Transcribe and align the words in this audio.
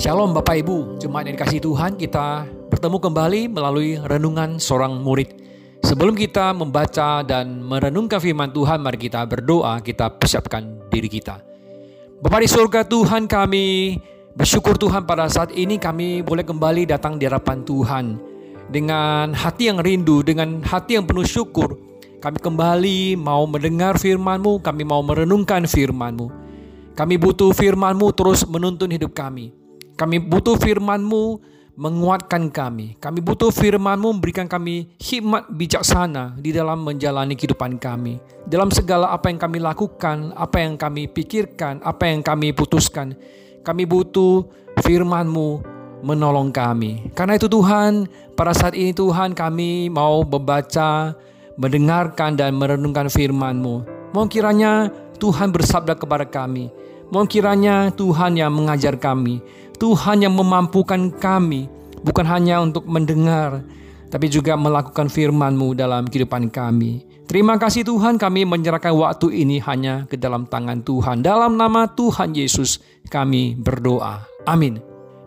Shalom 0.00 0.32
Bapak 0.32 0.56
Ibu, 0.64 0.96
jemaat 0.96 1.28
yang 1.28 1.36
dikasih 1.36 1.60
Tuhan, 1.60 1.92
kita 2.00 2.48
bertemu 2.72 3.04
kembali 3.04 3.52
melalui 3.52 4.00
renungan 4.00 4.56
seorang 4.56 4.96
murid. 4.96 5.28
Sebelum 5.84 6.16
kita 6.16 6.56
membaca 6.56 7.20
dan 7.20 7.60
merenungkan 7.60 8.16
firman 8.16 8.48
Tuhan, 8.48 8.80
mari 8.80 8.96
kita 8.96 9.28
berdoa, 9.28 9.76
kita 9.84 10.08
persiapkan 10.16 10.88
diri 10.88 11.04
kita. 11.04 11.44
Bapak 12.16 12.40
di 12.40 12.48
surga 12.48 12.80
Tuhan 12.88 13.28
kami 13.28 14.00
bersyukur 14.32 14.80
Tuhan 14.80 15.04
pada 15.04 15.28
saat 15.28 15.52
ini 15.52 15.76
kami 15.76 16.24
boleh 16.24 16.48
kembali 16.48 16.88
datang 16.88 17.20
di 17.20 17.28
hadapan 17.28 17.60
Tuhan. 17.60 18.04
Dengan 18.72 19.36
hati 19.36 19.68
yang 19.68 19.84
rindu, 19.84 20.24
dengan 20.24 20.64
hati 20.64 20.96
yang 20.96 21.04
penuh 21.04 21.28
syukur, 21.28 21.76
kami 22.24 22.40
kembali 22.40 23.20
mau 23.20 23.44
mendengar 23.44 24.00
firman-Mu, 24.00 24.64
kami 24.64 24.80
mau 24.80 25.04
merenungkan 25.04 25.68
firman-Mu. 25.68 26.32
Kami 26.96 27.20
butuh 27.20 27.52
firman-Mu 27.52 28.16
terus 28.16 28.48
menuntun 28.48 28.96
hidup 28.96 29.12
kami. 29.12 29.59
Kami 30.00 30.16
butuh 30.16 30.56
firman-Mu 30.56 31.24
menguatkan 31.76 32.48
kami. 32.48 32.96
Kami 32.96 33.20
butuh 33.20 33.52
firman-Mu 33.52 34.16
memberikan 34.16 34.48
kami 34.48 34.96
hikmat 34.96 35.52
bijaksana 35.52 36.40
di 36.40 36.56
dalam 36.56 36.80
menjalani 36.80 37.36
kehidupan 37.36 37.76
kami. 37.76 38.16
Dalam 38.48 38.72
segala 38.72 39.12
apa 39.12 39.28
yang 39.28 39.36
kami 39.36 39.60
lakukan, 39.60 40.32
apa 40.32 40.56
yang 40.56 40.80
kami 40.80 41.04
pikirkan, 41.04 41.84
apa 41.84 42.08
yang 42.08 42.24
kami 42.24 42.56
putuskan. 42.56 43.12
Kami 43.60 43.84
butuh 43.84 44.48
firman-Mu 44.80 45.60
menolong 46.00 46.48
kami. 46.48 47.12
Karena 47.12 47.36
itu 47.36 47.52
Tuhan, 47.52 48.08
pada 48.32 48.56
saat 48.56 48.72
ini 48.72 48.96
Tuhan 48.96 49.36
kami 49.36 49.92
mau 49.92 50.24
membaca, 50.24 51.12
mendengarkan 51.60 52.40
dan 52.40 52.56
merenungkan 52.56 53.12
firman-Mu. 53.12 54.08
Mau 54.16 54.24
kiranya 54.32 54.88
Tuhan 55.20 55.52
bersabda 55.52 55.92
kepada 55.92 56.24
kami, 56.24 56.72
Mohon 57.10 57.26
kiranya 57.26 57.76
Tuhan 57.90 58.38
yang 58.38 58.54
mengajar 58.54 58.94
kami, 58.94 59.42
Tuhan 59.80 60.20
yang 60.20 60.36
memampukan 60.36 61.08
kami, 61.08 61.64
bukan 62.04 62.28
hanya 62.28 62.60
untuk 62.60 62.84
mendengar, 62.84 63.64
tapi 64.12 64.28
juga 64.28 64.52
melakukan 64.52 65.08
firman-Mu 65.08 65.72
dalam 65.72 66.04
kehidupan 66.04 66.52
kami. 66.52 67.08
Terima 67.24 67.56
kasih 67.56 67.88
Tuhan 67.88 68.20
kami 68.20 68.44
menyerahkan 68.44 68.92
waktu 68.92 69.40
ini 69.40 69.56
hanya 69.64 70.04
ke 70.04 70.20
dalam 70.20 70.44
tangan 70.44 70.84
Tuhan. 70.84 71.24
Dalam 71.24 71.56
nama 71.56 71.88
Tuhan 71.88 72.36
Yesus 72.36 72.82
kami 73.08 73.56
berdoa. 73.56 74.20
Amin. 74.44 74.82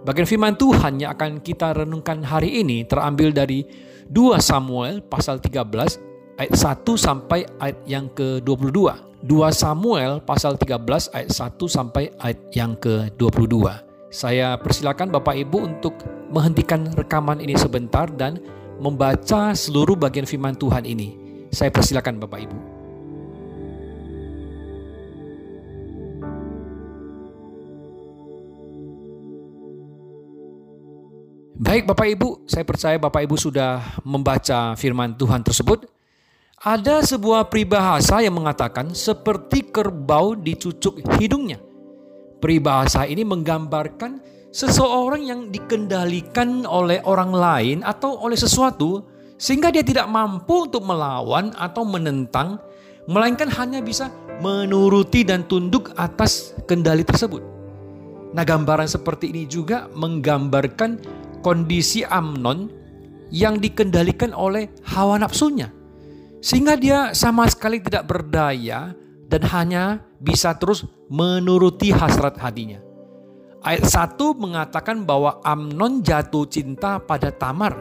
Bagian 0.06 0.28
firman 0.28 0.54
Tuhan 0.54 1.02
yang 1.02 1.18
akan 1.18 1.42
kita 1.42 1.74
renungkan 1.74 2.22
hari 2.22 2.62
ini 2.62 2.86
terambil 2.86 3.34
dari 3.34 3.66
2 4.12 4.38
Samuel 4.38 5.00
pasal 5.02 5.40
13 5.40 6.38
ayat 6.38 6.54
1 6.54 6.86
sampai 6.94 7.48
ayat 7.58 7.80
yang 7.88 8.12
ke-22. 8.12 8.78
2 9.24 9.32
Samuel 9.56 10.20
pasal 10.22 10.60
13 10.60 11.16
ayat 11.16 11.32
1 11.32 11.56
sampai 11.72 12.12
ayat 12.20 12.52
yang 12.52 12.76
ke-22. 12.78 13.93
Saya 14.14 14.54
persilakan 14.62 15.10
Bapak 15.10 15.34
Ibu 15.34 15.58
untuk 15.74 15.98
menghentikan 16.30 16.86
rekaman 16.94 17.42
ini 17.42 17.58
sebentar 17.58 18.06
dan 18.14 18.38
membaca 18.78 19.58
seluruh 19.58 19.98
bagian 19.98 20.30
firman 20.30 20.54
Tuhan 20.54 20.86
ini. 20.86 21.18
Saya 21.50 21.74
persilakan 21.74 22.22
Bapak 22.22 22.40
Ibu. 22.46 22.58
Baik 31.58 31.90
Bapak 31.90 32.06
Ibu, 32.14 32.46
saya 32.46 32.62
percaya 32.70 33.02
Bapak 33.02 33.26
Ibu 33.26 33.34
sudah 33.34 33.98
membaca 34.06 34.78
firman 34.78 35.18
Tuhan 35.18 35.42
tersebut. 35.42 35.90
Ada 36.62 37.02
sebuah 37.02 37.50
peribahasa 37.50 38.22
yang 38.22 38.38
mengatakan 38.38 38.94
seperti 38.94 39.74
kerbau 39.74 40.38
dicucuk 40.38 41.02
hidungnya. 41.18 41.73
Peribahasa 42.44 43.08
ini 43.08 43.24
menggambarkan 43.24 44.20
seseorang 44.52 45.24
yang 45.24 45.48
dikendalikan 45.48 46.68
oleh 46.68 47.00
orang 47.08 47.32
lain 47.32 47.78
atau 47.88 48.20
oleh 48.20 48.36
sesuatu 48.36 49.08
sehingga 49.40 49.72
dia 49.72 49.80
tidak 49.80 50.12
mampu 50.12 50.68
untuk 50.68 50.84
melawan 50.84 51.56
atau 51.56 51.88
menentang 51.88 52.60
melainkan 53.08 53.48
hanya 53.48 53.80
bisa 53.80 54.12
menuruti 54.44 55.24
dan 55.24 55.48
tunduk 55.48 55.96
atas 55.96 56.52
kendali 56.68 57.08
tersebut. 57.08 57.40
Nah, 58.36 58.44
gambaran 58.44 58.92
seperti 58.92 59.32
ini 59.32 59.48
juga 59.48 59.88
menggambarkan 59.96 61.00
kondisi 61.40 62.04
Amnon 62.04 62.68
yang 63.32 63.56
dikendalikan 63.56 64.36
oleh 64.36 64.68
hawa 64.92 65.16
nafsunya 65.16 65.72
sehingga 66.44 66.76
dia 66.76 67.16
sama 67.16 67.48
sekali 67.48 67.80
tidak 67.80 68.04
berdaya 68.04 68.92
dan 69.32 69.42
hanya 69.48 70.04
bisa 70.24 70.56
terus 70.56 70.88
menuruti 71.12 71.92
hasrat 71.92 72.40
hatinya. 72.40 72.80
Ayat 73.60 73.88
1 73.88 74.16
mengatakan 74.40 75.04
bahwa 75.04 75.44
Amnon 75.44 76.00
jatuh 76.00 76.48
cinta 76.48 77.00
pada 77.00 77.32
Tamar. 77.32 77.76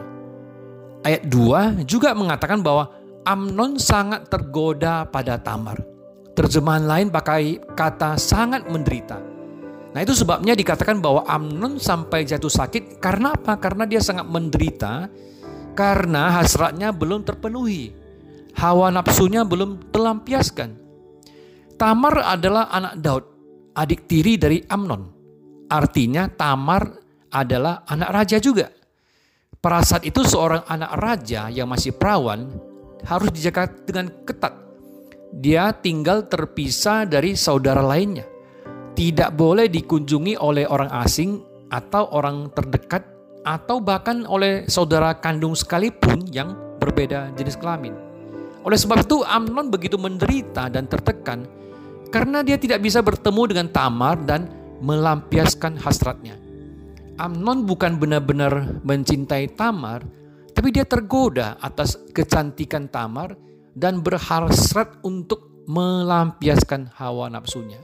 Ayat 1.03 1.27
2 1.27 1.87
juga 1.87 2.11
mengatakan 2.11 2.59
bahwa 2.59 2.91
Amnon 3.23 3.79
sangat 3.79 4.27
tergoda 4.27 5.07
pada 5.07 5.39
Tamar. 5.39 5.79
Terjemahan 6.35 6.83
lain 6.83 7.07
pakai 7.07 7.63
kata 7.75 8.19
sangat 8.19 8.67
menderita. 8.67 9.19
Nah 9.93 9.99
itu 10.01 10.11
sebabnya 10.11 10.55
dikatakan 10.55 10.99
bahwa 10.99 11.23
Amnon 11.27 11.79
sampai 11.79 12.27
jatuh 12.27 12.51
sakit 12.51 12.99
karena 12.99 13.35
apa? 13.35 13.55
Karena 13.59 13.87
dia 13.87 14.03
sangat 14.03 14.27
menderita 14.27 15.07
karena 15.75 16.41
hasratnya 16.41 16.91
belum 16.91 17.23
terpenuhi 17.23 18.03
hawa 18.57 18.93
nafsunya 18.93 19.41
belum 19.41 19.89
terlampiaskan. 19.89 20.82
Tamar 21.75 22.21
adalah 22.23 22.69
anak 22.69 22.93
Daud, 23.01 23.23
adik 23.73 24.05
tiri 24.05 24.37
dari 24.37 24.61
Amnon. 24.69 25.03
Artinya 25.69 26.29
Tamar 26.29 26.83
adalah 27.33 27.81
anak 27.89 28.09
raja 28.13 28.37
juga. 28.37 28.69
Pada 29.57 29.79
saat 29.81 30.03
itu 30.03 30.21
seorang 30.27 30.67
anak 30.67 30.91
raja 30.99 31.47
yang 31.47 31.71
masih 31.71 31.95
perawan 31.95 32.51
harus 33.07 33.31
dijaga 33.31 33.71
dengan 33.87 34.11
ketat. 34.27 34.53
Dia 35.33 35.73
tinggal 35.73 36.29
terpisah 36.29 37.09
dari 37.09 37.33
saudara 37.33 37.81
lainnya. 37.81 38.27
Tidak 38.93 39.33
boleh 39.33 39.65
dikunjungi 39.71 40.37
oleh 40.37 40.69
orang 40.69 40.93
asing 41.01 41.41
atau 41.73 42.05
orang 42.13 42.53
terdekat 42.53 43.01
atau 43.41 43.81
bahkan 43.81 44.29
oleh 44.29 44.69
saudara 44.69 45.17
kandung 45.17 45.57
sekalipun 45.57 46.29
yang 46.29 46.53
berbeda 46.77 47.33
jenis 47.33 47.57
kelamin. 47.57 48.12
Oleh 48.63 48.79
sebab 48.79 49.03
itu 49.03 49.23
Amnon 49.27 49.67
begitu 49.67 49.99
menderita 49.99 50.71
dan 50.71 50.87
tertekan 50.87 51.43
karena 52.13 52.45
dia 52.45 52.55
tidak 52.55 52.79
bisa 52.79 53.03
bertemu 53.03 53.41
dengan 53.51 53.67
Tamar 53.73 54.21
dan 54.23 54.47
melampiaskan 54.79 55.79
hasratnya. 55.79 56.39
Amnon 57.17 57.65
bukan 57.67 57.97
benar-benar 58.01 58.81
mencintai 58.81 59.53
Tamar, 59.53 60.05
tapi 60.53 60.73
dia 60.73 60.85
tergoda 60.85 61.57
atas 61.61 61.97
kecantikan 62.13 62.89
Tamar 62.89 63.33
dan 63.73 64.01
berhasrat 64.01 65.01
untuk 65.01 65.65
melampiaskan 65.65 66.93
hawa 66.97 67.29
nafsunya. 67.33 67.81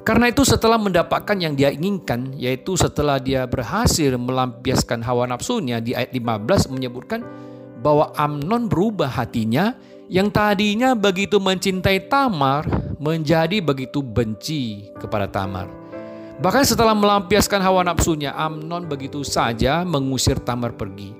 Karena 0.00 0.32
itu 0.32 0.48
setelah 0.48 0.80
mendapatkan 0.80 1.36
yang 1.36 1.52
dia 1.52 1.68
inginkan, 1.68 2.32
yaitu 2.40 2.72
setelah 2.72 3.20
dia 3.20 3.44
berhasil 3.44 4.16
melampiaskan 4.16 5.04
hawa 5.04 5.28
nafsunya 5.28 5.76
di 5.84 5.92
ayat 5.92 6.16
15 6.16 6.72
menyebutkan 6.72 7.20
bahwa 7.84 8.12
Amnon 8.16 8.68
berubah 8.68 9.12
hatinya 9.12 9.76
yang 10.10 10.26
tadinya 10.26 10.98
begitu 10.98 11.38
mencintai 11.38 12.10
Tamar 12.10 12.66
menjadi 12.98 13.62
begitu 13.62 14.02
benci 14.02 14.90
kepada 14.98 15.30
Tamar. 15.30 15.70
Bahkan 16.42 16.64
setelah 16.66 16.98
melampiaskan 16.98 17.62
hawa 17.62 17.86
nafsunya, 17.86 18.34
Amnon 18.34 18.90
begitu 18.90 19.22
saja 19.22 19.86
mengusir 19.86 20.42
Tamar 20.42 20.74
pergi. 20.74 21.14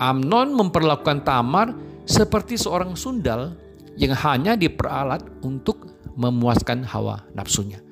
Amnon 0.00 0.56
memperlakukan 0.56 1.20
Tamar 1.20 1.76
seperti 2.08 2.56
seorang 2.56 2.96
sundal 2.96 3.52
yang 4.00 4.16
hanya 4.16 4.56
diperalat 4.56 5.20
untuk 5.44 5.84
memuaskan 6.16 6.80
hawa 6.88 7.28
nafsunya. 7.36 7.84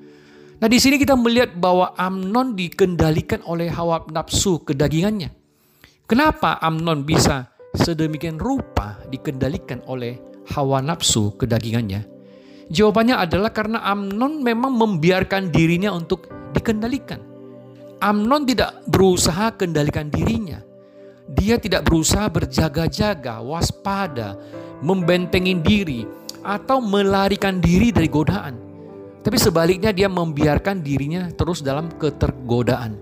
Nah, 0.58 0.66
di 0.66 0.80
sini 0.80 0.96
kita 0.96 1.12
melihat 1.14 1.54
bahwa 1.60 1.92
Amnon 1.94 2.56
dikendalikan 2.56 3.44
oleh 3.44 3.68
hawa 3.68 4.08
nafsu 4.08 4.64
kedagingannya. 4.64 5.30
Kenapa 6.08 6.56
Amnon 6.64 7.04
bisa 7.04 7.52
sedemikian 7.76 8.40
rupa 8.40 8.96
dikendalikan 9.12 9.84
oleh 9.84 10.27
hawa 10.54 10.80
nafsu 10.80 11.34
kedagingannya? 11.36 12.04
Jawabannya 12.68 13.16
adalah 13.16 13.48
karena 13.48 13.80
Amnon 13.80 14.44
memang 14.44 14.76
membiarkan 14.76 15.48
dirinya 15.48 15.92
untuk 15.96 16.28
dikendalikan. 16.52 17.20
Amnon 17.98 18.44
tidak 18.44 18.84
berusaha 18.86 19.56
kendalikan 19.56 20.12
dirinya. 20.12 20.60
Dia 21.28 21.56
tidak 21.60 21.88
berusaha 21.88 22.28
berjaga-jaga, 22.28 23.40
waspada, 23.40 24.36
membentengi 24.80 25.54
diri, 25.60 26.00
atau 26.44 26.80
melarikan 26.80 27.60
diri 27.60 27.92
dari 27.92 28.08
godaan. 28.08 28.54
Tapi 29.20 29.36
sebaliknya 29.36 29.92
dia 29.92 30.08
membiarkan 30.08 30.80
dirinya 30.80 31.28
terus 31.34 31.60
dalam 31.60 31.92
ketergodaan. 32.00 32.96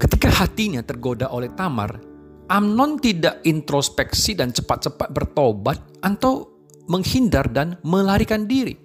Ketika 0.00 0.28
hatinya 0.32 0.80
tergoda 0.80 1.28
oleh 1.28 1.52
Tamar, 1.52 2.13
Amnon 2.44 3.00
tidak 3.00 3.40
introspeksi 3.48 4.36
dan 4.36 4.52
cepat-cepat 4.52 5.08
bertobat 5.08 5.80
atau 6.04 6.44
menghindar 6.92 7.48
dan 7.48 7.80
melarikan 7.80 8.44
diri. 8.44 8.76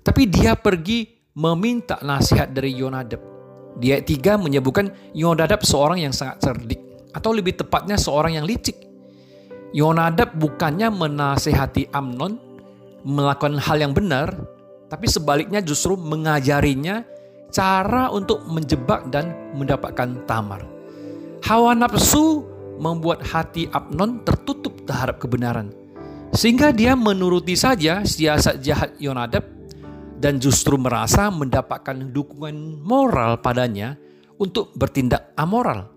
Tapi 0.00 0.24
dia 0.24 0.56
pergi 0.56 1.04
meminta 1.36 2.00
nasihat 2.00 2.48
dari 2.48 2.72
Yonadab. 2.72 3.20
Di 3.76 3.92
ayat 3.92 4.08
3 4.08 4.40
menyebutkan 4.40 4.88
Yonadab 5.12 5.60
seorang 5.60 6.00
yang 6.00 6.16
sangat 6.16 6.40
cerdik 6.40 6.80
atau 7.12 7.30
lebih 7.36 7.60
tepatnya 7.60 8.00
seorang 8.00 8.40
yang 8.40 8.48
licik. 8.48 8.76
Yonadab 9.76 10.34
bukannya 10.34 10.88
menasehati 10.90 11.92
Amnon 11.94 12.34
melakukan 13.06 13.60
hal 13.60 13.78
yang 13.78 13.92
benar, 13.94 14.34
tapi 14.90 15.06
sebaliknya 15.06 15.62
justru 15.62 15.94
mengajarinya 15.94 17.06
cara 17.54 18.10
untuk 18.10 18.42
menjebak 18.50 19.06
dan 19.14 19.30
mendapatkan 19.54 20.26
Tamar. 20.26 20.66
Hawa 21.46 21.72
nafsu 21.78 22.49
membuat 22.80 23.20
hati 23.28 23.68
Amnon 23.68 24.24
tertutup 24.24 24.88
terhadap 24.88 25.20
kebenaran. 25.20 25.68
Sehingga 26.32 26.72
dia 26.72 26.96
menuruti 26.96 27.52
saja 27.52 28.00
siasat 28.00 28.64
jahat 28.64 28.96
Yonadab 28.96 29.44
dan 30.16 30.40
justru 30.40 30.80
merasa 30.80 31.28
mendapatkan 31.28 32.08
dukungan 32.08 32.80
moral 32.80 33.44
padanya 33.44 34.00
untuk 34.40 34.72
bertindak 34.72 35.36
amoral. 35.36 35.92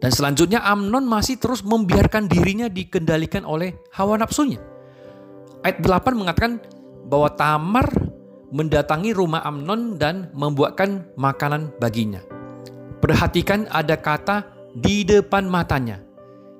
Dan 0.00 0.10
selanjutnya 0.10 0.64
Amnon 0.66 1.06
masih 1.06 1.38
terus 1.38 1.62
membiarkan 1.62 2.26
dirinya 2.26 2.66
dikendalikan 2.66 3.46
oleh 3.46 3.78
hawa 3.94 4.18
nafsunya. 4.18 4.58
Ayat 5.62 5.78
8 5.78 6.18
mengatakan 6.18 6.58
bahwa 7.06 7.30
Tamar 7.38 7.86
mendatangi 8.50 9.14
rumah 9.14 9.46
Amnon 9.46 9.94
dan 9.96 10.28
membuatkan 10.34 11.06
makanan 11.14 11.70
baginya. 11.78 12.18
Perhatikan 12.98 13.70
ada 13.70 13.94
kata 13.94 14.61
di 14.76 15.04
depan 15.04 15.44
matanya. 15.48 16.00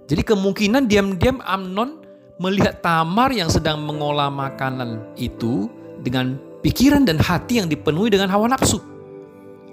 Jadi 0.09 0.23
kemungkinan 0.27 0.91
diam-diam 0.91 1.41
Amnon 1.45 2.05
melihat 2.37 2.85
Tamar 2.85 3.33
yang 3.33 3.49
sedang 3.49 3.81
mengolah 3.81 4.29
makanan 4.29 5.17
itu 5.17 5.71
dengan 6.03 6.37
pikiran 6.61 7.07
dan 7.07 7.17
hati 7.17 7.63
yang 7.63 7.69
dipenuhi 7.71 8.13
dengan 8.13 8.29
hawa 8.29 8.53
nafsu. 8.53 8.83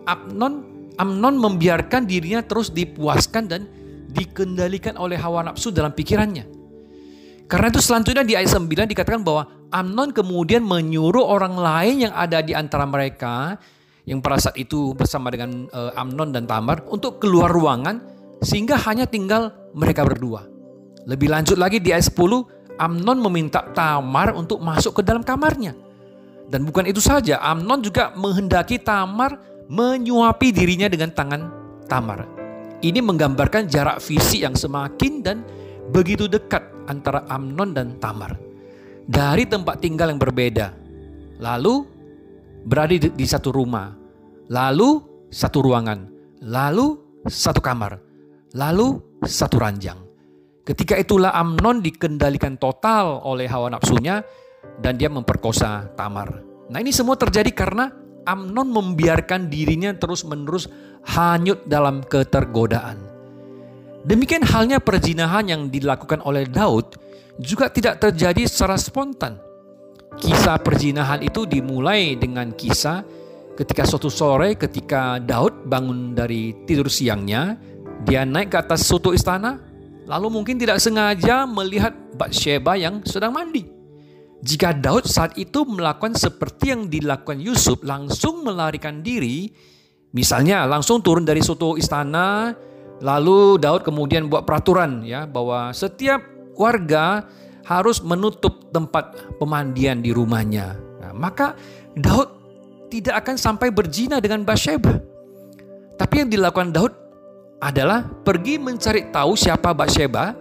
Amnon 0.08 0.64
Amnon 1.00 1.40
membiarkan 1.40 2.04
dirinya 2.04 2.44
terus 2.44 2.76
dipuaskan 2.76 3.48
dan 3.48 3.62
dikendalikan 4.12 5.00
oleh 5.00 5.16
hawa 5.16 5.48
nafsu 5.48 5.72
dalam 5.72 5.96
pikirannya. 5.96 6.44
Karena 7.50 7.72
itu 7.74 7.82
selanjutnya 7.82 8.22
di 8.22 8.38
ayat 8.38 8.52
9 8.52 8.68
dikatakan 8.68 9.26
bahwa 9.26 9.48
Amnon 9.74 10.14
kemudian 10.14 10.62
menyuruh 10.62 11.24
orang 11.24 11.58
lain 11.58 12.06
yang 12.06 12.14
ada 12.14 12.46
di 12.46 12.54
antara 12.54 12.86
mereka 12.86 13.58
yang 14.06 14.22
pada 14.22 14.38
saat 14.38 14.58
itu 14.58 14.94
bersama 14.94 15.34
dengan 15.34 15.66
uh, 15.72 15.94
Amnon 15.98 16.30
dan 16.30 16.46
Tamar 16.46 16.86
untuk 16.90 17.18
keluar 17.18 17.50
ruangan 17.50 18.19
sehingga 18.44 18.80
hanya 18.88 19.06
tinggal 19.06 19.52
mereka 19.76 20.04
berdua. 20.04 20.48
Lebih 21.08 21.32
lanjut 21.32 21.58
lagi 21.60 21.80
di 21.80 21.92
ayat 21.96 22.12
10 22.12 22.80
Amnon 22.80 23.20
meminta 23.20 23.60
Tamar 23.76 24.32
untuk 24.32 24.64
masuk 24.64 25.00
ke 25.00 25.02
dalam 25.04 25.20
kamarnya. 25.20 25.76
Dan 26.50 26.64
bukan 26.64 26.88
itu 26.88 27.04
saja, 27.04 27.38
Amnon 27.44 27.84
juga 27.84 28.16
menghendaki 28.16 28.80
Tamar 28.80 29.38
menyuapi 29.70 30.50
dirinya 30.50 30.88
dengan 30.88 31.12
tangan 31.12 31.42
Tamar. 31.86 32.26
Ini 32.80 33.04
menggambarkan 33.04 33.68
jarak 33.68 34.00
fisik 34.00 34.48
yang 34.48 34.56
semakin 34.56 35.20
dan 35.20 35.44
begitu 35.92 36.32
dekat 36.32 36.64
antara 36.88 37.28
Amnon 37.28 37.76
dan 37.76 38.00
Tamar. 38.00 38.40
Dari 39.10 39.44
tempat 39.44 39.84
tinggal 39.84 40.16
yang 40.16 40.22
berbeda, 40.22 40.72
lalu 41.44 41.84
berada 42.64 42.96
di 42.96 43.26
satu 43.28 43.52
rumah, 43.52 43.92
lalu 44.48 45.04
satu 45.28 45.60
ruangan, 45.66 46.08
lalu 46.40 46.96
satu 47.28 47.60
kamar, 47.60 48.00
lalu 48.56 48.98
satu 49.26 49.62
ranjang. 49.62 50.00
Ketika 50.66 50.98
itulah 50.98 51.34
Amnon 51.34 51.82
dikendalikan 51.82 52.62
total 52.62 53.26
oleh 53.26 53.50
hawa 53.50 53.74
nafsunya 53.74 54.22
dan 54.82 55.02
dia 55.02 55.10
memperkosa 55.10 55.90
Tamar. 55.98 56.46
Nah 56.70 56.78
ini 56.78 56.94
semua 56.94 57.18
terjadi 57.18 57.50
karena 57.50 57.90
Amnon 58.30 58.70
membiarkan 58.70 59.50
dirinya 59.50 59.90
terus-menerus 59.98 60.70
hanyut 61.10 61.66
dalam 61.66 62.06
ketergodaan. 62.06 63.02
Demikian 64.06 64.46
halnya 64.46 64.78
perzinahan 64.78 65.50
yang 65.50 65.62
dilakukan 65.74 66.22
oleh 66.22 66.46
Daud 66.46 67.02
juga 67.42 67.74
tidak 67.74 67.98
terjadi 68.00 68.46
secara 68.46 68.78
spontan. 68.78 69.42
Kisah 70.20 70.60
perzinahan 70.62 71.24
itu 71.26 71.50
dimulai 71.50 72.14
dengan 72.20 72.54
kisah 72.54 73.02
ketika 73.60 73.84
suatu 73.84 74.08
sore 74.08 74.56
ketika 74.56 75.20
Daud 75.20 75.68
bangun 75.68 76.16
dari 76.16 76.56
tidur 76.64 76.88
siangnya, 76.88 77.60
dia 78.08 78.24
naik 78.24 78.54
ke 78.54 78.58
atas 78.60 78.88
suatu 78.88 79.12
istana, 79.12 79.60
lalu 80.08 80.28
mungkin 80.32 80.56
tidak 80.56 80.80
sengaja 80.80 81.44
melihat 81.44 81.92
Bathsheba 82.16 82.76
yang 82.80 83.04
sedang 83.04 83.36
mandi. 83.36 83.68
Jika 84.40 84.72
Daud 84.72 85.04
saat 85.04 85.36
itu 85.36 85.68
melakukan 85.68 86.16
seperti 86.16 86.72
yang 86.72 86.88
dilakukan 86.88 87.44
Yusuf, 87.44 87.84
langsung 87.84 88.48
melarikan 88.48 89.04
diri, 89.04 89.52
misalnya 90.16 90.64
langsung 90.64 91.04
turun 91.04 91.28
dari 91.28 91.44
suatu 91.44 91.76
istana, 91.76 92.56
lalu 93.04 93.60
Daud 93.60 93.84
kemudian 93.84 94.32
buat 94.32 94.48
peraturan 94.48 95.04
ya 95.04 95.28
bahwa 95.28 95.76
setiap 95.76 96.24
warga 96.56 97.28
harus 97.68 98.00
menutup 98.00 98.72
tempat 98.72 99.36
pemandian 99.38 100.00
di 100.00 100.16
rumahnya. 100.16 100.80
Nah, 101.04 101.12
maka 101.12 101.60
Daud 102.00 102.32
tidak 102.88 103.28
akan 103.28 103.36
sampai 103.36 103.70
berzina 103.76 104.24
dengan 104.24 104.48
Bathsheba. 104.48 104.98
Tapi 106.00 106.16
yang 106.24 106.32
dilakukan 106.32 106.72
Daud 106.72 107.09
adalah 107.60 108.08
pergi 108.08 108.56
mencari 108.56 109.12
tahu 109.12 109.36
siapa 109.36 109.76
Bathsheba 109.76 110.32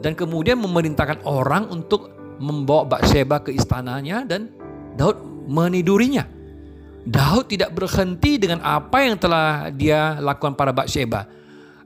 dan 0.00 0.12
kemudian 0.12 0.60
memerintahkan 0.60 1.24
orang 1.24 1.68
untuk 1.72 2.12
membawa 2.40 2.96
Bathsheba 2.96 3.40
ke 3.40 3.52
istananya 3.52 4.24
dan 4.24 4.52
Daud 4.96 5.48
menidurinya. 5.48 6.24
Daud 7.00 7.48
tidak 7.48 7.72
berhenti 7.72 8.36
dengan 8.36 8.60
apa 8.60 9.00
yang 9.00 9.16
telah 9.16 9.72
dia 9.72 10.20
lakukan 10.20 10.52
pada 10.52 10.72
Bathsheba. 10.72 11.24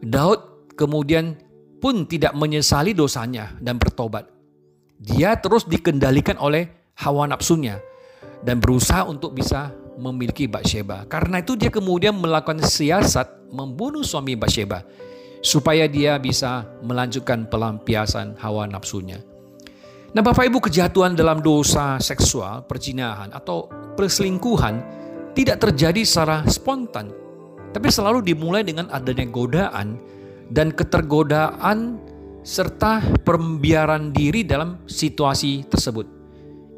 Daud 0.02 0.74
kemudian 0.74 1.38
pun 1.78 2.02
tidak 2.06 2.34
menyesali 2.34 2.92
dosanya 2.92 3.54
dan 3.62 3.78
bertobat. 3.78 4.26
Dia 4.98 5.38
terus 5.38 5.66
dikendalikan 5.66 6.38
oleh 6.38 6.70
hawa 6.98 7.30
nafsunya 7.30 7.78
dan 8.42 8.58
berusaha 8.58 9.06
untuk 9.06 9.38
bisa 9.38 9.70
memiliki 9.98 10.50
Bathsheba. 10.50 11.06
Karena 11.06 11.38
itu 11.38 11.54
dia 11.54 11.70
kemudian 11.70 12.18
melakukan 12.18 12.62
siasat 12.62 13.44
membunuh 13.54 14.02
suami 14.02 14.34
Bathsheba 14.34 14.82
supaya 15.38 15.86
dia 15.86 16.18
bisa 16.18 16.66
melanjutkan 16.82 17.46
pelampiasan 17.46 18.34
hawa 18.42 18.66
nafsunya. 18.66 19.22
Nah 20.14 20.22
Bapak 20.22 20.46
Ibu 20.46 20.58
kejatuhan 20.62 21.14
dalam 21.14 21.43
dosa 21.43 21.98
seksual, 21.98 22.67
perjinahan 22.67 23.34
atau 23.34 23.67
perselingkuhan 23.98 24.82
tidak 25.34 25.62
terjadi 25.62 26.02
secara 26.06 26.46
spontan. 26.46 27.10
Tapi 27.74 27.90
selalu 27.90 28.22
dimulai 28.22 28.62
dengan 28.62 28.86
adanya 28.94 29.26
godaan 29.26 29.98
dan 30.46 30.70
ketergodaan 30.70 31.98
serta 32.46 33.02
pembiaran 33.26 34.14
diri 34.14 34.46
dalam 34.46 34.86
situasi 34.86 35.67
tersebut. 35.67 36.06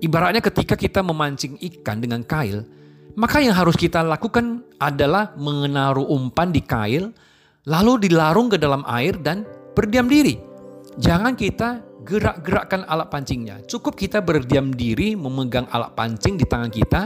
Ibaratnya 0.01 0.41
ketika 0.41 0.73
kita 0.73 1.05
memancing 1.05 1.61
ikan 1.61 2.01
dengan 2.01 2.25
kail, 2.25 2.65
maka 3.17 3.41
yang 3.41 3.57
harus 3.57 3.75
kita 3.81 4.05
lakukan 4.05 4.61
adalah 4.77 5.33
menaruh 5.41 6.05
umpan 6.05 6.53
di 6.53 6.61
kail, 6.61 7.17
lalu 7.65 8.09
dilarung 8.09 8.53
ke 8.53 8.61
dalam 8.61 8.85
air 8.85 9.17
dan 9.17 9.49
berdiam 9.73 10.05
diri. 10.05 10.37
Jangan 11.01 11.33
kita 11.33 11.81
gerak-gerakkan 12.05 12.85
alat 12.85 13.09
pancingnya. 13.09 13.65
Cukup 13.65 13.97
kita 13.97 14.21
berdiam 14.21 14.69
diri 14.69 15.17
memegang 15.17 15.65
alat 15.73 15.97
pancing 15.97 16.37
di 16.37 16.45
tangan 16.45 16.71
kita. 16.71 17.03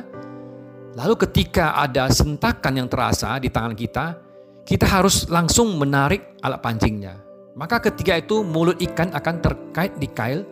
Lalu 0.99 1.15
ketika 1.27 1.79
ada 1.79 2.11
sentakan 2.11 2.83
yang 2.83 2.89
terasa 2.91 3.39
di 3.39 3.47
tangan 3.47 3.79
kita, 3.79 4.19
kita 4.67 4.87
harus 4.91 5.31
langsung 5.31 5.79
menarik 5.79 6.37
alat 6.43 6.59
pancingnya. 6.59 7.15
Maka 7.55 7.79
ketika 7.87 8.19
itu 8.19 8.43
mulut 8.43 8.83
ikan 8.83 9.15
akan 9.15 9.37
terkait 9.39 9.95
di 9.99 10.11
kail 10.11 10.43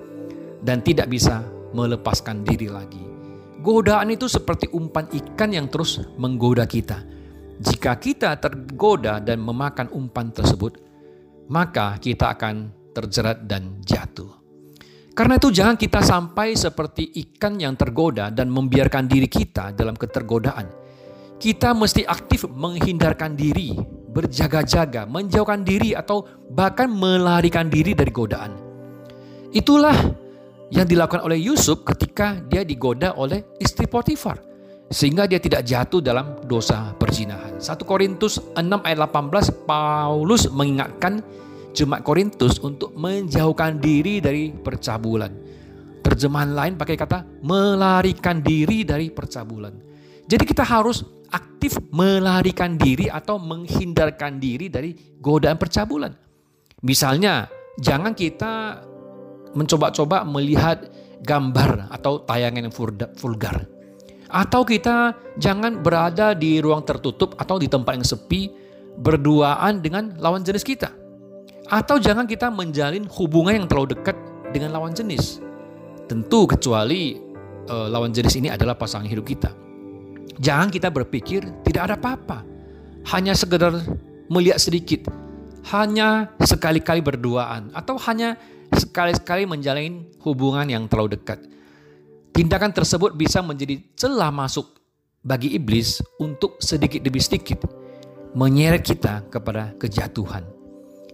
dan 0.63 0.83
tidak 0.87 1.11
bisa 1.11 1.43
melepaskan 1.75 2.47
diri 2.47 2.71
lagi. 2.71 3.18
Godaan 3.69 4.09
itu 4.09 4.25
seperti 4.33 4.73
umpan 4.73 5.13
ikan 5.13 5.53
yang 5.53 5.69
terus 5.69 6.01
menggoda 6.17 6.65
kita. 6.65 7.05
Jika 7.61 8.01
kita 8.01 8.41
tergoda 8.41 9.21
dan 9.21 9.45
memakan 9.45 9.93
umpan 9.93 10.33
tersebut, 10.33 10.81
maka 11.53 12.01
kita 12.01 12.33
akan 12.33 12.73
terjerat 12.97 13.45
dan 13.45 13.77
jatuh. 13.85 14.33
Karena 15.13 15.37
itu 15.37 15.53
jangan 15.53 15.77
kita 15.77 16.01
sampai 16.01 16.57
seperti 16.57 17.13
ikan 17.29 17.61
yang 17.61 17.77
tergoda 17.77 18.33
dan 18.33 18.49
membiarkan 18.49 19.05
diri 19.05 19.29
kita 19.29 19.77
dalam 19.77 20.01
ketergodaan. 20.01 20.65
Kita 21.37 21.77
mesti 21.77 22.09
aktif 22.09 22.49
menghindarkan 22.49 23.37
diri, 23.37 23.77
berjaga-jaga, 24.09 25.05
menjauhkan 25.05 25.61
diri 25.61 25.93
atau 25.93 26.25
bahkan 26.57 26.89
melarikan 26.89 27.69
diri 27.69 27.93
dari 27.93 28.09
godaan. 28.17 28.57
Itulah 29.53 30.25
yang 30.69 30.85
dilakukan 30.85 31.25
oleh 31.25 31.41
Yusuf 31.41 31.85
ketika 31.85 32.37
dia 32.49 32.65
digoda 32.65 33.17
oleh 33.17 33.45
istri 33.57 33.89
Potifar 33.89 34.49
sehingga 34.89 35.29
dia 35.29 35.37
tidak 35.37 35.69
jatuh 35.69 36.01
dalam 36.01 36.41
dosa 36.49 36.97
perzinahan. 36.97 37.61
1 37.61 37.77
Korintus 37.85 38.41
6 38.57 38.65
ayat 38.65 38.99
18 39.05 39.69
Paulus 39.69 40.49
mengingatkan 40.49 41.21
jemaat 41.77 42.03
Korintus 42.05 42.57
untuk 42.65 42.97
menjauhkan 42.97 43.77
diri 43.77 44.21
dari 44.25 44.49
percabulan. 44.53 45.33
Terjemahan 46.01 46.57
lain 46.57 46.75
pakai 46.81 46.97
kata 46.97 47.45
melarikan 47.45 48.41
diri 48.41 48.81
dari 48.83 49.13
percabulan. 49.13 49.77
Jadi 50.25 50.45
kita 50.45 50.65
harus 50.65 51.05
aktif 51.29 51.77
melarikan 51.93 52.81
diri 52.81 53.13
atau 53.13 53.37
menghindarkan 53.37 54.41
diri 54.41 54.73
dari 54.73 54.97
godaan 55.21 55.61
percabulan. 55.61 56.13
Misalnya, 56.81 57.45
jangan 57.77 58.17
kita 58.17 58.81
mencoba-coba 59.59 60.23
melihat 60.23 60.87
gambar 61.27 61.91
atau 61.91 62.23
tayangan 62.23 62.71
yang 62.71 62.75
vulgar. 63.19 63.67
Atau 64.29 64.63
kita 64.63 65.17
jangan 65.41 65.83
berada 65.83 66.37
di 66.37 66.63
ruang 66.63 66.85
tertutup 66.85 67.35
atau 67.41 67.59
di 67.59 67.67
tempat 67.67 67.99
yang 67.99 68.07
sepi 68.07 68.53
berduaan 69.01 69.81
dengan 69.83 70.15
lawan 70.21 70.45
jenis 70.47 70.63
kita. 70.63 70.93
Atau 71.69 71.99
jangan 72.01 72.25
kita 72.25 72.53
menjalin 72.53 73.09
hubungan 73.09 73.65
yang 73.65 73.67
terlalu 73.67 73.97
dekat 73.97 74.17
dengan 74.53 74.77
lawan 74.77 74.93
jenis. 74.93 75.41
Tentu 76.09 76.49
kecuali 76.49 77.17
uh, 77.69 77.89
lawan 77.89 78.13
jenis 78.13 78.37
ini 78.41 78.49
adalah 78.49 78.77
pasangan 78.77 79.09
hidup 79.09 79.25
kita. 79.25 79.53
Jangan 80.39 80.69
kita 80.73 80.89
berpikir 80.89 81.45
tidak 81.67 81.93
ada 81.93 81.95
apa-apa. 81.99 82.45
Hanya 83.13 83.33
sekedar 83.33 83.81
melihat 84.29 84.61
sedikit. 84.61 85.09
Hanya 85.73 86.33
sekali-kali 86.41 87.05
berduaan. 87.05 87.73
Atau 87.77 88.01
hanya 88.09 88.37
sekali-sekali 88.75 89.49
menjalin 89.49 90.09
hubungan 90.25 90.67
yang 90.69 90.85
terlalu 90.91 91.17
dekat. 91.17 91.41
Tindakan 92.35 92.71
tersebut 92.71 93.17
bisa 93.17 93.43
menjadi 93.43 93.81
celah 93.99 94.31
masuk 94.31 94.79
bagi 95.25 95.59
iblis 95.59 95.99
untuk 96.23 96.61
sedikit 96.63 97.03
demi 97.03 97.19
sedikit 97.19 97.67
menyeret 98.37 98.85
kita 98.85 99.27
kepada 99.33 99.75
kejatuhan. 99.81 100.45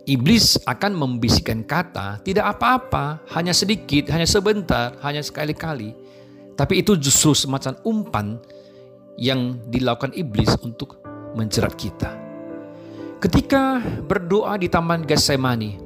Iblis 0.05 0.61
akan 0.69 0.93
membisikkan 0.93 1.65
kata, 1.65 2.21
tidak 2.21 2.59
apa-apa, 2.59 3.25
hanya 3.33 3.57
sedikit, 3.57 4.13
hanya 4.13 4.29
sebentar, 4.29 5.01
hanya 5.01 5.25
sekali-kali. 5.25 5.97
Tapi 6.55 6.85
itu 6.85 6.93
justru 7.01 7.33
semacam 7.33 7.81
umpan 7.89 8.27
yang 9.17 9.57
dilakukan 9.73 10.13
iblis 10.13 10.53
untuk 10.61 11.01
menjerat 11.33 11.73
kita. 11.73 12.13
Ketika 13.17 13.81
berdoa 14.05 14.61
di 14.61 14.69
Taman 14.69 15.09
Getsemani, 15.09 15.81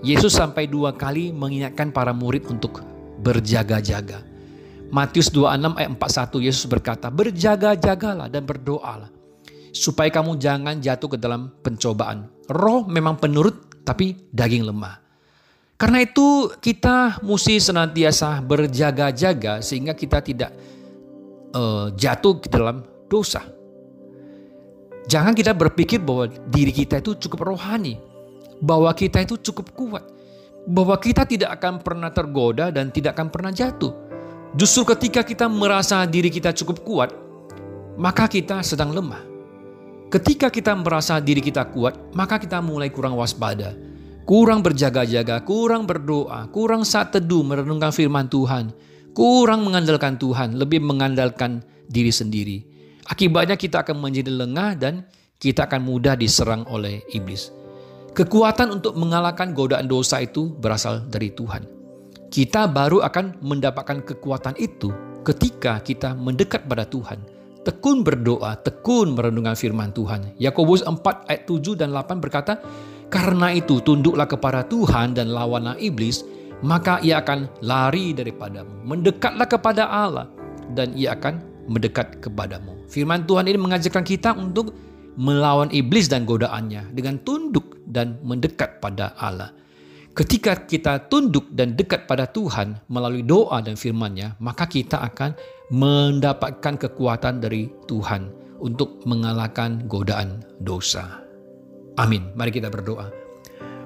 Yesus 0.00 0.32
sampai 0.32 0.64
dua 0.64 0.96
kali 0.96 1.28
mengingatkan 1.28 1.92
para 1.92 2.16
murid 2.16 2.48
untuk 2.48 2.80
berjaga-jaga. 3.20 4.24
Matius 4.90 5.30
26 5.30 5.76
ayat 5.76 5.90
41 5.94 6.40
Yesus 6.42 6.64
berkata, 6.66 7.06
"Berjaga-jagalah 7.12 8.26
dan 8.26 8.42
berdoalah 8.42 9.12
supaya 9.70 10.10
kamu 10.10 10.40
jangan 10.40 10.82
jatuh 10.82 11.14
ke 11.14 11.18
dalam 11.20 11.52
pencobaan. 11.62 12.26
Roh 12.50 12.88
memang 12.88 13.20
penurut 13.20 13.84
tapi 13.86 14.16
daging 14.32 14.66
lemah." 14.66 14.98
Karena 15.80 16.04
itu 16.04 16.52
kita 16.60 17.24
mesti 17.24 17.56
senantiasa 17.56 18.44
berjaga-jaga 18.44 19.64
sehingga 19.64 19.96
kita 19.96 20.20
tidak 20.20 20.52
uh, 21.56 21.88
jatuh 21.96 22.36
ke 22.36 22.52
dalam 22.52 22.84
dosa. 23.08 23.40
Jangan 25.08 25.32
kita 25.32 25.56
berpikir 25.56 26.02
bahwa 26.04 26.28
diri 26.52 26.70
kita 26.70 27.00
itu 27.00 27.16
cukup 27.16 27.56
rohani, 27.56 27.96
bahwa 28.60 28.92
kita 28.92 29.24
itu 29.24 29.40
cukup 29.40 29.72
kuat, 29.72 30.04
bahwa 30.68 30.96
kita 31.00 31.24
tidak 31.24 31.56
akan 31.58 31.80
pernah 31.80 32.12
tergoda 32.12 32.68
dan 32.68 32.92
tidak 32.92 33.16
akan 33.16 33.28
pernah 33.32 33.52
jatuh. 33.52 33.92
Justru 34.54 34.82
ketika 34.94 35.24
kita 35.24 35.46
merasa 35.48 36.04
diri 36.04 36.28
kita 36.28 36.52
cukup 36.52 36.84
kuat, 36.84 37.10
maka 37.96 38.28
kita 38.28 38.60
sedang 38.60 38.92
lemah. 38.92 39.22
Ketika 40.10 40.50
kita 40.50 40.74
merasa 40.74 41.22
diri 41.22 41.38
kita 41.38 41.70
kuat, 41.70 41.94
maka 42.18 42.36
kita 42.42 42.58
mulai 42.58 42.90
kurang 42.90 43.14
waspada, 43.14 43.78
kurang 44.26 44.58
berjaga-jaga, 44.58 45.38
kurang 45.46 45.86
berdoa, 45.86 46.50
kurang 46.50 46.82
saat 46.82 47.14
teduh 47.14 47.46
merenungkan 47.46 47.94
firman 47.94 48.26
Tuhan, 48.26 48.74
kurang 49.14 49.62
mengandalkan 49.62 50.18
Tuhan, 50.18 50.58
lebih 50.58 50.82
mengandalkan 50.82 51.62
diri 51.86 52.10
sendiri. 52.10 52.58
Akibatnya 53.06 53.54
kita 53.54 53.86
akan 53.86 54.02
menjadi 54.02 54.34
lengah 54.34 54.70
dan 54.74 55.06
kita 55.38 55.70
akan 55.70 55.82
mudah 55.82 56.18
diserang 56.18 56.66
oleh 56.66 57.06
iblis. 57.14 57.59
Kekuatan 58.20 58.76
untuk 58.76 59.00
mengalahkan 59.00 59.56
godaan 59.56 59.88
dosa 59.88 60.20
itu 60.20 60.52
berasal 60.60 61.08
dari 61.08 61.32
Tuhan. 61.32 61.64
Kita 62.28 62.68
baru 62.68 63.00
akan 63.00 63.40
mendapatkan 63.40 64.04
kekuatan 64.04 64.60
itu 64.60 64.92
ketika 65.24 65.80
kita 65.80 66.12
mendekat 66.12 66.68
pada 66.68 66.84
Tuhan. 66.84 67.16
Tekun 67.64 68.04
berdoa, 68.04 68.60
tekun 68.60 69.16
merenungkan 69.16 69.56
firman 69.56 69.96
Tuhan. 69.96 70.36
Yakobus 70.36 70.84
4 70.84 71.00
ayat 71.32 71.48
7 71.48 71.72
dan 71.80 71.96
8 71.96 72.20
berkata, 72.20 72.60
"Karena 73.08 73.56
itu 73.56 73.80
tunduklah 73.80 74.28
kepada 74.28 74.68
Tuhan 74.68 75.16
dan 75.16 75.32
lawanlah 75.32 75.80
iblis, 75.80 76.20
maka 76.60 77.00
ia 77.00 77.24
akan 77.24 77.48
lari 77.64 78.12
daripadamu. 78.12 78.84
Mendekatlah 78.84 79.48
kepada 79.48 79.88
Allah 79.88 80.28
dan 80.76 80.92
ia 80.92 81.16
akan 81.16 81.40
mendekat 81.72 82.20
kepadamu. 82.20 82.84
Firman 82.84 83.24
Tuhan 83.24 83.48
ini 83.48 83.56
mengajarkan 83.56 84.04
kita 84.04 84.36
untuk 84.36 84.76
melawan 85.16 85.72
iblis 85.72 86.08
dan 86.08 86.28
godaannya 86.28 86.92
dengan 86.92 87.16
tunduk 87.24 87.69
dan 87.90 88.22
mendekat 88.22 88.78
pada 88.78 89.12
Allah. 89.18 89.50
Ketika 90.10 90.66
kita 90.66 91.06
tunduk 91.06 91.50
dan 91.54 91.78
dekat 91.78 92.10
pada 92.10 92.26
Tuhan 92.26 92.82
melalui 92.90 93.22
doa 93.22 93.62
dan 93.62 93.78
firman-Nya, 93.78 94.38
maka 94.42 94.66
kita 94.66 94.98
akan 95.06 95.38
mendapatkan 95.70 96.74
kekuatan 96.82 97.38
dari 97.38 97.70
Tuhan 97.86 98.26
untuk 98.58 99.06
mengalahkan 99.06 99.86
godaan 99.86 100.42
dosa. 100.58 101.22
Amin. 101.94 102.26
Mari 102.34 102.50
kita 102.50 102.66
berdoa. 102.68 103.06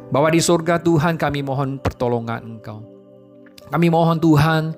Bahwa 0.09 0.29
di 0.33 0.41
surga 0.41 0.81
Tuhan 0.81 1.21
kami 1.21 1.45
mohon 1.45 1.77
pertolongan 1.77 2.41
Engkau. 2.57 2.81
Kami 3.69 3.87
mohon 3.93 4.17
Tuhan 4.17 4.73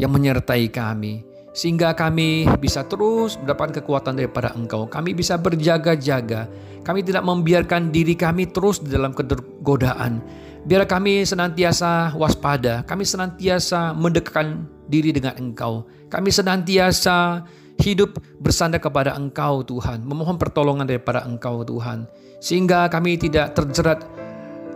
yang 0.00 0.12
menyertai 0.12 0.68
kami. 0.72 1.35
Sehingga 1.56 1.96
kami 1.96 2.44
bisa 2.60 2.84
terus 2.84 3.40
mendapatkan 3.40 3.80
kekuatan 3.80 4.20
daripada 4.20 4.52
Engkau. 4.52 4.84
Kami 4.92 5.16
bisa 5.16 5.40
berjaga-jaga. 5.40 6.52
Kami 6.84 7.00
tidak 7.00 7.24
membiarkan 7.24 7.88
diri 7.88 8.12
kami 8.12 8.52
terus 8.52 8.84
di 8.84 8.92
dalam 8.92 9.16
kegodaan. 9.16 10.20
Biar 10.68 10.84
kami 10.84 11.24
senantiasa 11.24 12.12
waspada. 12.12 12.84
Kami 12.84 13.08
senantiasa 13.08 13.96
mendekatkan 13.96 14.68
diri 14.84 15.16
dengan 15.16 15.32
Engkau. 15.40 15.88
Kami 16.12 16.28
senantiasa 16.28 17.48
hidup 17.80 18.20
bersandar 18.36 18.84
kepada 18.84 19.16
Engkau 19.16 19.64
Tuhan. 19.64 20.04
Memohon 20.04 20.36
pertolongan 20.36 20.84
daripada 20.84 21.24
Engkau 21.24 21.64
Tuhan. 21.64 22.04
Sehingga 22.36 22.92
kami 22.92 23.16
tidak 23.16 23.56
terjerat 23.56 24.04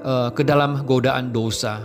uh, 0.01 0.33
ke 0.33 0.41
dalam 0.49 0.81
godaan 0.89 1.29
dosa. 1.29 1.85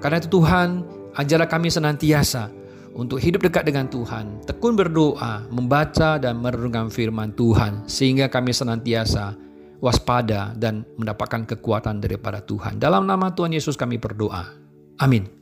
Karena 0.00 0.16
itu 0.16 0.32
Tuhan, 0.32 0.80
ajarlah 1.12 1.44
kami 1.44 1.68
senantiasa 1.68 2.48
untuk 2.94 3.22
hidup 3.22 3.46
dekat 3.46 3.66
dengan 3.66 3.86
Tuhan, 3.86 4.42
tekun 4.44 4.74
berdoa, 4.74 5.46
membaca 5.48 6.18
dan 6.18 6.38
merenungkan 6.42 6.90
firman 6.90 7.32
Tuhan 7.34 7.86
sehingga 7.86 8.26
kami 8.26 8.50
senantiasa 8.50 9.38
waspada 9.80 10.52
dan 10.54 10.84
mendapatkan 11.00 11.48
kekuatan 11.56 12.04
daripada 12.04 12.44
Tuhan. 12.44 12.76
Dalam 12.76 13.08
nama 13.08 13.32
Tuhan 13.32 13.56
Yesus 13.56 13.74
kami 13.80 13.96
berdoa. 13.96 14.52
Amin. 15.00 15.39